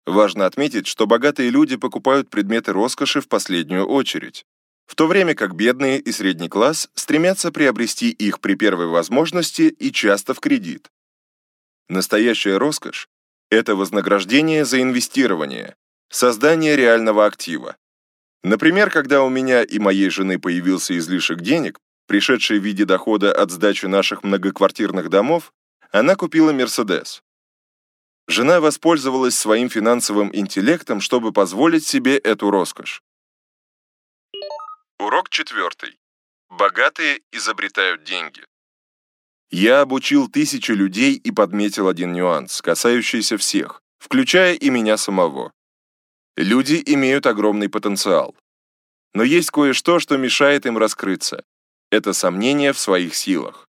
Важно 0.05 0.45
отметить, 0.45 0.87
что 0.87 1.07
богатые 1.07 1.49
люди 1.49 1.75
покупают 1.75 2.29
предметы 2.29 2.73
роскоши 2.73 3.21
в 3.21 3.27
последнюю 3.27 3.85
очередь, 3.85 4.45
в 4.85 4.95
то 4.95 5.07
время 5.07 5.33
как 5.35 5.55
бедные 5.55 5.99
и 5.99 6.11
средний 6.11 6.49
класс 6.49 6.89
стремятся 6.95 7.51
приобрести 7.51 8.11
их 8.11 8.39
при 8.39 8.55
первой 8.55 8.87
возможности 8.87 9.63
и 9.63 9.91
часто 9.91 10.33
в 10.33 10.39
кредит. 10.39 10.89
Настоящая 11.89 12.57
роскошь 12.57 13.07
это 13.51 13.75
вознаграждение 13.75 14.65
за 14.65 14.81
инвестирование, 14.81 15.75
создание 16.09 16.75
реального 16.75 17.25
актива. 17.25 17.75
Например, 18.43 18.89
когда 18.89 19.21
у 19.21 19.29
меня 19.29 19.61
и 19.61 19.77
моей 19.77 20.09
жены 20.09 20.39
появился 20.39 20.97
излишек 20.97 21.41
денег, 21.41 21.77
пришедший 22.07 22.59
в 22.59 22.63
виде 22.63 22.85
дохода 22.85 23.31
от 23.31 23.51
сдачи 23.51 23.85
наших 23.85 24.23
многоквартирных 24.23 25.09
домов, 25.09 25.53
она 25.91 26.15
купила 26.15 26.51
«Мерседес». 26.51 27.21
Жена 28.27 28.61
воспользовалась 28.61 29.37
своим 29.37 29.69
финансовым 29.69 30.33
интеллектом, 30.33 31.01
чтобы 31.01 31.33
позволить 31.33 31.85
себе 31.85 32.17
эту 32.17 32.49
роскошь. 32.49 33.03
Урок 34.99 35.29
четвертый. 35.29 35.99
Богатые 36.49 37.21
изобретают 37.31 38.03
деньги. 38.03 38.45
Я 39.51 39.81
обучил 39.81 40.29
тысячи 40.29 40.71
людей 40.71 41.15
и 41.15 41.31
подметил 41.31 41.89
один 41.89 42.13
нюанс, 42.13 42.61
касающийся 42.61 43.37
всех, 43.37 43.81
включая 43.99 44.53
и 44.53 44.69
меня 44.69 44.95
самого. 44.95 45.51
Люди 46.37 46.81
имеют 46.85 47.25
огромный 47.27 47.67
потенциал. 47.67 48.33
Но 49.13 49.23
есть 49.23 49.51
кое-что, 49.51 49.99
что 49.99 50.15
мешает 50.17 50.65
им 50.65 50.77
раскрыться. 50.77 51.43
Это 51.91 52.13
сомнение 52.13 52.71
в 52.71 52.79
своих 52.79 53.13
силах. 53.13 53.67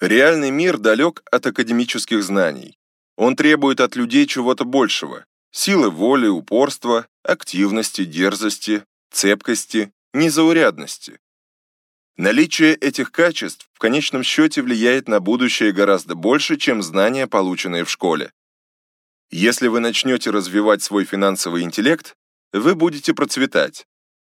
Реальный 0.00 0.50
мир 0.50 0.78
далек 0.78 1.22
от 1.30 1.46
академических 1.46 2.22
знаний. 2.24 2.78
Он 3.18 3.36
требует 3.36 3.80
от 3.80 3.96
людей 3.96 4.26
чего-то 4.26 4.64
большего. 4.64 5.26
Силы 5.52 5.90
воли, 5.90 6.28
упорства, 6.28 7.06
активности, 7.22 8.06
дерзости, 8.06 8.82
цепкости, 9.12 9.92
незаурядности. 10.14 11.20
Наличие 12.16 12.74
этих 12.74 13.12
качеств 13.12 13.68
в 13.72 13.78
конечном 13.78 14.22
счете 14.22 14.62
влияет 14.62 15.08
на 15.08 15.20
будущее 15.20 15.72
гораздо 15.72 16.14
больше, 16.14 16.56
чем 16.56 16.82
знания, 16.82 17.26
полученные 17.26 17.84
в 17.84 17.90
школе. 17.90 18.32
Если 19.30 19.68
вы 19.68 19.80
начнете 19.80 20.30
развивать 20.30 20.82
свой 20.82 21.04
финансовый 21.04 21.62
интеллект, 21.62 22.16
вы 22.52 22.74
будете 22.74 23.14
процветать. 23.14 23.86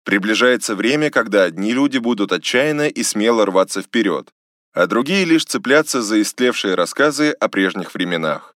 Приближается 0.05 0.75
время, 0.75 1.11
когда 1.11 1.45
одни 1.45 1.73
люди 1.73 1.99
будут 1.99 2.33
отчаянно 2.33 2.89
и 2.89 3.03
смело 3.03 3.47
рваться 3.47 3.83
вперед, 3.83 4.33
а 4.73 4.87
другие 4.87 5.25
лишь 5.25 5.45
цепляться 5.45 6.03
за 6.03 6.21
истлевшие 6.21 6.75
рассказы 6.75 7.31
о 7.31 7.49
прежних 7.49 7.95
временах. 7.95 8.55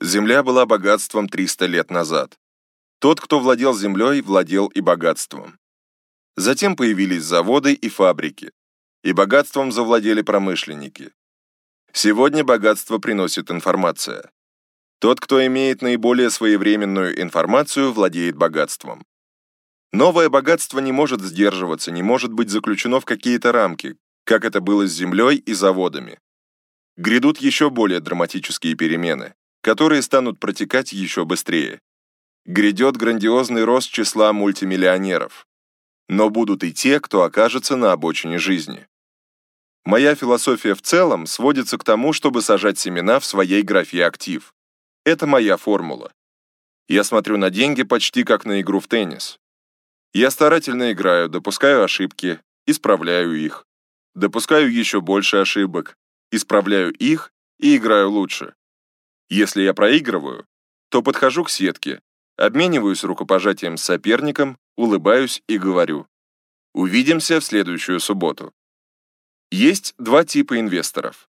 Земля 0.00 0.42
была 0.42 0.66
богатством 0.66 1.28
300 1.28 1.66
лет 1.66 1.90
назад. 1.90 2.38
Тот, 2.98 3.20
кто 3.20 3.40
владел 3.40 3.74
землей, 3.74 4.20
владел 4.20 4.66
и 4.68 4.80
богатством. 4.80 5.58
Затем 6.36 6.76
появились 6.76 7.24
заводы 7.24 7.72
и 7.72 7.88
фабрики, 7.88 8.52
и 9.02 9.12
богатством 9.12 9.72
завладели 9.72 10.20
промышленники. 10.20 11.12
Сегодня 11.92 12.44
богатство 12.44 12.98
приносит 12.98 13.50
информация. 13.50 14.30
Тот, 14.98 15.18
кто 15.18 15.44
имеет 15.46 15.80
наиболее 15.80 16.28
своевременную 16.28 17.22
информацию, 17.22 17.90
владеет 17.90 18.36
богатством. 18.36 19.02
Новое 19.92 20.28
богатство 20.28 20.78
не 20.80 20.92
может 20.92 21.22
сдерживаться, 21.22 21.90
не 21.90 22.02
может 22.02 22.32
быть 22.32 22.50
заключено 22.50 23.00
в 23.00 23.06
какие-то 23.06 23.52
рамки, 23.52 23.96
как 24.24 24.44
это 24.44 24.60
было 24.60 24.86
с 24.86 24.92
землей 24.92 25.36
и 25.36 25.54
заводами. 25.54 26.18
Грядут 26.98 27.38
еще 27.38 27.70
более 27.70 28.00
драматические 28.00 28.74
перемены, 28.74 29.34
которые 29.62 30.02
станут 30.02 30.38
протекать 30.38 30.92
еще 30.92 31.24
быстрее. 31.24 31.80
Грядет 32.44 32.98
грандиозный 32.98 33.64
рост 33.64 33.90
числа 33.90 34.32
мультимиллионеров 34.34 35.46
но 36.08 36.30
будут 36.30 36.64
и 36.64 36.72
те, 36.72 37.00
кто 37.00 37.22
окажется 37.22 37.76
на 37.76 37.92
обочине 37.92 38.38
жизни. 38.38 38.86
Моя 39.84 40.14
философия 40.14 40.74
в 40.74 40.82
целом 40.82 41.26
сводится 41.26 41.78
к 41.78 41.84
тому, 41.84 42.12
чтобы 42.12 42.42
сажать 42.42 42.78
семена 42.78 43.20
в 43.20 43.24
своей 43.24 43.62
графе 43.62 44.04
актив. 44.04 44.52
Это 45.04 45.26
моя 45.26 45.56
формула. 45.56 46.12
Я 46.88 47.04
смотрю 47.04 47.36
на 47.36 47.50
деньги 47.50 47.82
почти 47.82 48.24
как 48.24 48.44
на 48.44 48.60
игру 48.60 48.80
в 48.80 48.88
теннис. 48.88 49.38
Я 50.12 50.30
старательно 50.30 50.92
играю, 50.92 51.28
допускаю 51.28 51.84
ошибки, 51.84 52.40
исправляю 52.66 53.34
их. 53.34 53.66
Допускаю 54.14 54.72
еще 54.72 55.00
больше 55.00 55.36
ошибок, 55.36 55.96
исправляю 56.30 56.92
их 56.92 57.32
и 57.58 57.76
играю 57.76 58.10
лучше. 58.10 58.54
Если 59.28 59.62
я 59.62 59.74
проигрываю, 59.74 60.46
то 60.88 61.02
подхожу 61.02 61.44
к 61.44 61.50
сетке, 61.50 62.00
обмениваюсь 62.36 63.04
рукопожатием 63.04 63.76
с 63.76 63.82
соперником, 63.82 64.58
улыбаюсь 64.76 65.42
и 65.48 65.58
говорю 65.58 66.06
«Увидимся 66.74 67.40
в 67.40 67.44
следующую 67.44 68.00
субботу». 68.00 68.52
Есть 69.50 69.94
два 69.98 70.24
типа 70.24 70.60
инвесторов. 70.60 71.28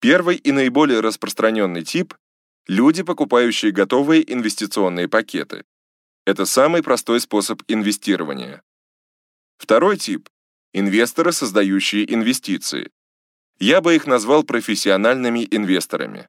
Первый 0.00 0.36
и 0.36 0.52
наиболее 0.52 1.00
распространенный 1.00 1.84
тип– 1.84 2.14
люди, 2.66 3.02
покупающие 3.02 3.70
готовые 3.70 4.32
инвестиционные 4.32 5.08
пакеты. 5.08 5.64
Это 6.26 6.46
самый 6.46 6.82
простой 6.82 7.20
способ 7.20 7.62
инвестирования. 7.68 8.62
Второй 9.58 9.98
тип– 9.98 10.28
инвесторы, 10.72 11.32
создающие 11.32 12.12
инвестиции. 12.12 12.90
Я 13.58 13.82
бы 13.82 13.94
их 13.94 14.06
назвал 14.06 14.42
профессиональными 14.42 15.46
инвесторами. 15.50 16.28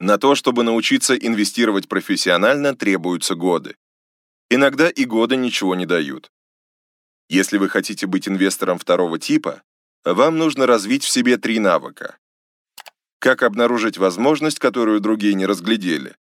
На 0.00 0.16
то, 0.16 0.34
чтобы 0.34 0.62
научиться 0.62 1.14
инвестировать 1.14 1.88
профессионально, 1.88 2.74
требуются 2.74 3.34
годы. 3.34 3.76
Иногда 4.48 4.88
и 4.88 5.04
годы 5.04 5.36
ничего 5.36 5.74
не 5.74 5.86
дают. 5.86 6.30
Если 7.28 7.58
вы 7.58 7.68
хотите 7.68 8.06
быть 8.06 8.28
инвестором 8.28 8.78
второго 8.78 9.18
типа, 9.18 9.62
вам 10.04 10.38
нужно 10.38 10.66
развить 10.66 11.02
в 11.02 11.08
себе 11.08 11.36
три 11.36 11.58
навыка. 11.58 12.18
Как 13.18 13.42
обнаружить 13.42 13.98
возможность, 13.98 14.60
которую 14.60 15.00
другие 15.00 15.34
не 15.34 15.46
разглядели? 15.46 16.14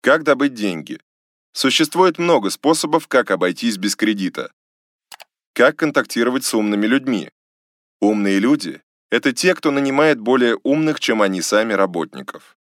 Как 0.00 0.22
добыть 0.22 0.54
деньги? 0.54 1.00
Существует 1.52 2.18
много 2.18 2.50
способов, 2.50 3.08
как 3.08 3.32
обойтись 3.32 3.78
без 3.78 3.96
кредита. 3.96 4.52
Как 5.54 5.76
контактировать 5.76 6.44
с 6.44 6.54
умными 6.54 6.86
людьми? 6.86 7.30
Умные 8.00 8.38
люди– 8.38 8.82
это 9.10 9.32
те, 9.32 9.54
кто 9.54 9.70
нанимает 9.70 10.20
более 10.20 10.58
умных, 10.62 11.00
чем 11.00 11.22
они 11.22 11.42
сами, 11.42 11.72
работников. 11.72 12.56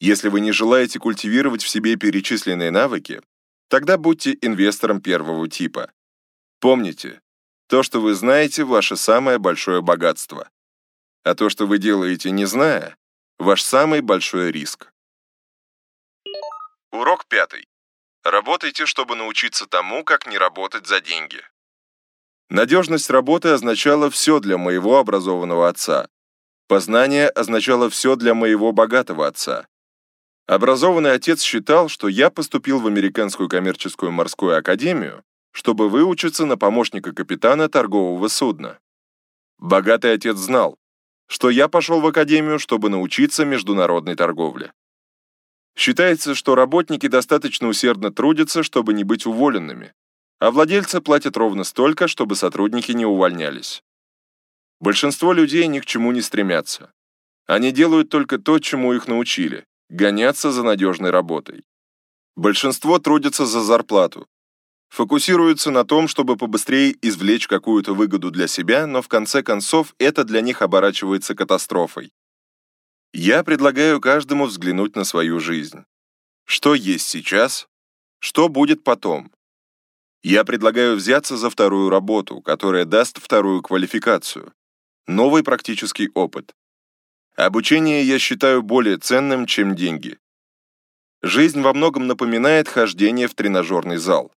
Если 0.00 0.28
вы 0.28 0.40
не 0.40 0.52
желаете 0.52 0.98
культивировать 0.98 1.62
в 1.62 1.68
себе 1.68 1.96
перечисленные 1.96 2.70
навыки, 2.70 3.22
тогда 3.70 3.96
будьте 3.96 4.36
инвестором 4.42 5.00
первого 5.00 5.48
типа. 5.48 5.92
Помните, 6.58 7.22
то, 7.68 7.82
что 7.82 8.00
вы 8.00 8.14
знаете, 8.14 8.64
ваше 8.64 8.96
самое 8.96 9.38
большое 9.38 9.80
богатство. 9.80 10.50
А 11.22 11.34
то, 11.34 11.48
что 11.48 11.66
вы 11.66 11.78
делаете 11.78 12.32
не 12.32 12.44
зная, 12.46 12.96
ваш 13.38 13.62
самый 13.62 14.00
большой 14.00 14.50
риск. 14.50 14.92
Урок 16.90 17.26
пятый. 17.26 17.68
Работайте, 18.24 18.86
чтобы 18.86 19.14
научиться 19.14 19.66
тому, 19.66 20.04
как 20.04 20.26
не 20.26 20.36
работать 20.36 20.86
за 20.86 21.00
деньги. 21.00 21.40
Надежность 22.50 23.08
работы 23.08 23.50
означала 23.50 24.10
все 24.10 24.40
для 24.40 24.58
моего 24.58 24.98
образованного 24.98 25.68
отца. 25.68 26.08
Познание 26.66 27.28
означало 27.28 27.88
все 27.88 28.16
для 28.16 28.34
моего 28.34 28.72
богатого 28.72 29.26
отца. 29.26 29.68
Образованный 30.46 31.12
отец 31.12 31.42
считал, 31.42 31.88
что 31.88 32.08
я 32.08 32.30
поступил 32.30 32.80
в 32.80 32.86
Американскую 32.86 33.48
коммерческую 33.48 34.12
морскую 34.12 34.56
академию, 34.56 35.22
чтобы 35.52 35.88
выучиться 35.88 36.46
на 36.46 36.56
помощника 36.56 37.12
капитана 37.12 37.68
торгового 37.68 38.28
судна. 38.28 38.78
Богатый 39.58 40.12
отец 40.14 40.36
знал, 40.36 40.78
что 41.26 41.50
я 41.50 41.68
пошел 41.68 42.00
в 42.00 42.06
академию, 42.06 42.58
чтобы 42.58 42.88
научиться 42.88 43.44
международной 43.44 44.16
торговле. 44.16 44.72
Считается, 45.76 46.34
что 46.34 46.54
работники 46.54 47.06
достаточно 47.06 47.68
усердно 47.68 48.10
трудятся, 48.12 48.62
чтобы 48.62 48.92
не 48.92 49.04
быть 49.04 49.26
уволенными, 49.26 49.94
а 50.40 50.50
владельцы 50.50 51.00
платят 51.00 51.36
ровно 51.36 51.64
столько, 51.64 52.08
чтобы 52.08 52.34
сотрудники 52.34 52.92
не 52.92 53.06
увольнялись. 53.06 53.82
Большинство 54.80 55.32
людей 55.32 55.66
ни 55.66 55.78
к 55.78 55.86
чему 55.86 56.12
не 56.12 56.22
стремятся. 56.22 56.90
Они 57.46 57.70
делают 57.70 58.08
только 58.08 58.38
то, 58.38 58.58
чему 58.58 58.94
их 58.94 59.06
научили, 59.06 59.66
гоняться 59.90 60.52
за 60.52 60.62
надежной 60.62 61.10
работой. 61.10 61.64
Большинство 62.36 62.98
трудятся 62.98 63.44
за 63.44 63.60
зарплату, 63.60 64.26
фокусируются 64.88 65.70
на 65.70 65.84
том, 65.84 66.08
чтобы 66.08 66.36
побыстрее 66.36 66.96
извлечь 67.02 67.48
какую-то 67.48 67.94
выгоду 67.94 68.30
для 68.30 68.46
себя, 68.46 68.86
но 68.86 69.02
в 69.02 69.08
конце 69.08 69.42
концов 69.42 69.94
это 69.98 70.24
для 70.24 70.40
них 70.40 70.62
оборачивается 70.62 71.34
катастрофой. 71.34 72.12
Я 73.12 73.42
предлагаю 73.42 74.00
каждому 74.00 74.46
взглянуть 74.46 74.94
на 74.94 75.04
свою 75.04 75.40
жизнь. 75.40 75.84
Что 76.46 76.74
есть 76.74 77.08
сейчас, 77.08 77.68
что 78.20 78.48
будет 78.48 78.84
потом. 78.84 79.32
Я 80.22 80.44
предлагаю 80.44 80.96
взяться 80.96 81.36
за 81.36 81.50
вторую 81.50 81.90
работу, 81.90 82.40
которая 82.40 82.84
даст 82.84 83.18
вторую 83.20 83.62
квалификацию, 83.62 84.52
новый 85.06 85.42
практический 85.42 86.10
опыт. 86.14 86.54
Обучение 87.36 88.02
я 88.02 88.18
считаю 88.18 88.62
более 88.62 88.98
ценным, 88.98 89.46
чем 89.46 89.74
деньги. 89.74 90.18
Жизнь 91.22 91.60
во 91.60 91.72
многом 91.74 92.06
напоминает 92.06 92.68
хождение 92.68 93.28
в 93.28 93.34
тренажерный 93.34 93.98
зал. 93.98 94.32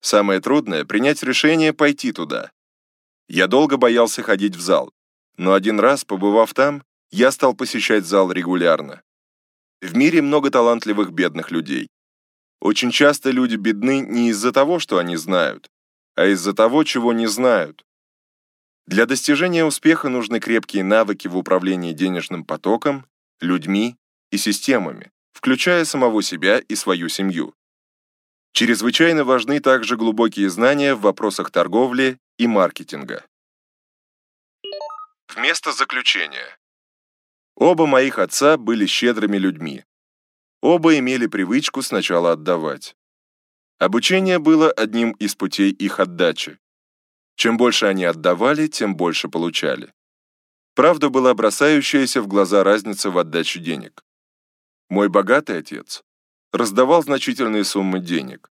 Самое 0.00 0.40
трудное— 0.40 0.84
принять 0.86 1.22
решение 1.22 1.72
пойти 1.72 2.12
туда. 2.12 2.50
Я 3.28 3.46
долго 3.46 3.76
боялся 3.76 4.22
ходить 4.22 4.56
в 4.56 4.60
зал, 4.60 4.92
но 5.36 5.52
один 5.52 5.80
раз, 5.80 6.04
побывав 6.04 6.54
там, 6.54 6.82
я 7.10 7.30
стал 7.30 7.54
посещать 7.54 8.06
зал 8.06 8.32
регулярно. 8.32 9.02
В 9.80 9.96
мире 9.96 10.22
много 10.22 10.50
талантливых 10.50 11.12
бедных 11.12 11.50
людей. 11.50 11.88
Очень 12.60 12.90
часто 12.90 13.30
люди 13.30 13.56
бедны 13.56 14.00
не 14.00 14.28
из-за 14.30 14.52
того, 14.52 14.78
что 14.78 14.98
они 14.98 15.16
знают, 15.16 15.68
а 16.14 16.26
из-за 16.26 16.52
того, 16.52 16.84
чего 16.84 17.12
не 17.12 17.26
знают. 17.26 17.84
Для 18.86 19.06
достижения 19.06 19.64
успеха 19.64 20.08
нужны 20.08 20.40
крепкие 20.40 20.84
навыки 20.84 21.28
в 21.28 21.36
управлении 21.36 21.92
денежным 21.92 22.44
потоком, 22.44 23.06
людьми 23.40 23.96
и 24.30 24.38
системами, 24.38 25.10
включая 25.32 25.84
самого 25.84 26.22
себя 26.22 26.58
и 26.58 26.74
свою 26.74 27.08
семью. 27.08 27.54
Чрезвычайно 28.52 29.24
важны 29.24 29.60
также 29.60 29.96
глубокие 29.96 30.50
знания 30.50 30.94
в 30.94 31.00
вопросах 31.00 31.50
торговли 31.50 32.18
и 32.38 32.46
маркетинга. 32.46 33.24
Вместо 35.34 35.72
заключения. 35.72 36.58
Оба 37.56 37.86
моих 37.86 38.18
отца 38.18 38.56
были 38.56 38.86
щедрыми 38.86 39.38
людьми. 39.38 39.84
Оба 40.60 40.98
имели 40.98 41.26
привычку 41.26 41.82
сначала 41.82 42.32
отдавать. 42.32 42.96
Обучение 43.78 44.38
было 44.38 44.70
одним 44.70 45.12
из 45.12 45.34
путей 45.34 45.70
их 45.70 45.98
отдачи. 45.98 46.58
Чем 47.42 47.56
больше 47.56 47.86
они 47.86 48.04
отдавали, 48.04 48.68
тем 48.68 48.94
больше 48.94 49.28
получали. 49.28 49.92
Правда 50.76 51.08
была 51.08 51.34
бросающаяся 51.34 52.22
в 52.22 52.28
глаза 52.28 52.62
разница 52.62 53.10
в 53.10 53.18
отдаче 53.18 53.58
денег. 53.58 54.04
Мой 54.88 55.08
богатый 55.08 55.58
отец 55.58 56.04
раздавал 56.52 57.02
значительные 57.02 57.64
суммы 57.64 57.98
денег. 57.98 58.48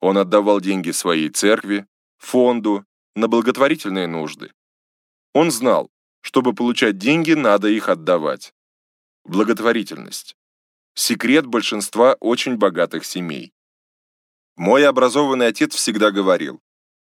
Он 0.00 0.18
отдавал 0.18 0.60
деньги 0.60 0.90
своей 0.90 1.28
церкви, 1.28 1.86
фонду, 2.16 2.84
на 3.14 3.28
благотворительные 3.28 4.08
нужды. 4.08 4.52
Он 5.32 5.52
знал, 5.52 5.88
чтобы 6.20 6.54
получать 6.54 6.98
деньги, 6.98 7.34
надо 7.34 7.68
их 7.68 7.88
отдавать. 7.88 8.52
Благотворительность. 9.26 10.36
Секрет 10.94 11.46
большинства 11.46 12.16
очень 12.18 12.56
богатых 12.56 13.04
семей. 13.04 13.52
Мой 14.56 14.84
образованный 14.88 15.46
отец 15.46 15.76
всегда 15.76 16.10
говорил, 16.10 16.60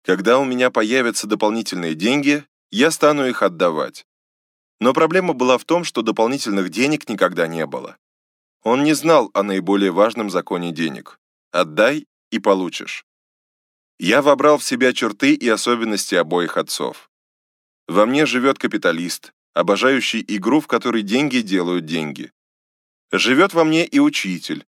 когда 0.02 0.38
у 0.38 0.44
меня 0.44 0.70
появятся 0.70 1.26
дополнительные 1.26 1.94
деньги, 1.94 2.44
я 2.70 2.90
стану 2.90 3.26
их 3.26 3.42
отдавать. 3.42 4.06
Но 4.80 4.92
проблема 4.92 5.32
была 5.32 5.58
в 5.58 5.64
том, 5.64 5.84
что 5.84 6.02
дополнительных 6.02 6.70
денег 6.70 7.08
никогда 7.08 7.46
не 7.46 7.66
было. 7.66 7.96
Он 8.62 8.84
не 8.84 8.94
знал 8.94 9.30
о 9.34 9.42
наиболее 9.42 9.90
важном 9.90 10.30
законе 10.30 10.72
денег. 10.72 11.18
Отдай 11.50 12.06
и 12.30 12.38
получишь. 12.38 13.04
Я 13.98 14.22
вобрал 14.22 14.58
в 14.58 14.64
себя 14.64 14.92
черты 14.92 15.34
и 15.34 15.48
особенности 15.48 16.14
обоих 16.14 16.56
отцов. 16.56 17.10
Во 17.88 18.06
мне 18.06 18.26
живет 18.26 18.58
капиталист, 18.58 19.32
обожающий 19.54 20.24
игру, 20.28 20.60
в 20.60 20.66
которой 20.66 21.02
деньги 21.02 21.38
делают 21.40 21.86
деньги. 21.86 22.30
Живет 23.10 23.54
во 23.54 23.64
мне 23.64 23.86
и 23.86 23.98
учитель, 23.98 24.66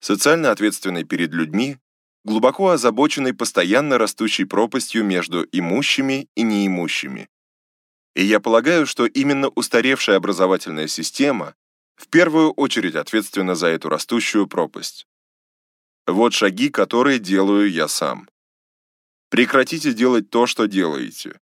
социально 0.00 0.50
ответственный 0.50 1.04
перед 1.04 1.32
людьми, 1.32 1.78
глубоко 2.24 2.70
озабоченный 2.70 3.34
постоянно 3.34 3.98
растущей 3.98 4.44
пропастью 4.44 5.04
между 5.04 5.46
имущими 5.52 6.28
и 6.34 6.42
неимущими. 6.42 7.28
И 8.14 8.24
я 8.24 8.40
полагаю, 8.40 8.86
что 8.86 9.06
именно 9.06 9.48
устаревшая 9.48 10.16
образовательная 10.16 10.86
система 10.86 11.54
в 11.96 12.08
первую 12.08 12.52
очередь 12.52 12.94
ответственна 12.94 13.54
за 13.54 13.68
эту 13.68 13.88
растущую 13.88 14.46
пропасть. 14.46 15.06
Вот 16.06 16.34
шаги, 16.34 16.68
которые 16.68 17.18
делаю 17.18 17.70
я 17.70 17.88
сам. 17.88 18.28
Прекратите 19.30 19.94
делать 19.94 20.28
то, 20.28 20.46
что 20.46 20.66
делаете. 20.66 21.40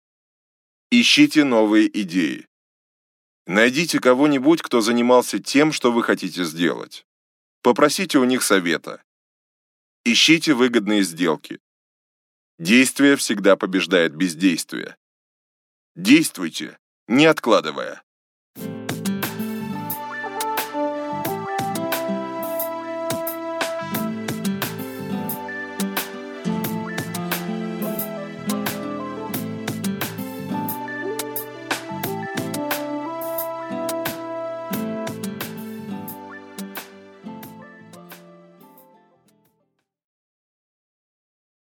Ищите 0.90 1.44
новые 1.44 1.86
идеи. 2.02 2.46
Найдите 3.46 4.00
кого-нибудь, 4.00 4.62
кто 4.62 4.80
занимался 4.80 5.38
тем, 5.38 5.70
что 5.70 5.92
вы 5.92 6.02
хотите 6.02 6.44
сделать. 6.44 7.04
Попросите 7.62 8.18
у 8.18 8.24
них 8.24 8.42
совета. 8.42 9.03
Ищите 10.06 10.52
выгодные 10.52 11.02
сделки. 11.02 11.60
Действие 12.58 13.16
всегда 13.16 13.56
побеждает 13.56 14.14
бездействие. 14.14 14.98
Действуйте, 15.96 16.78
не 17.08 17.24
откладывая. 17.24 18.03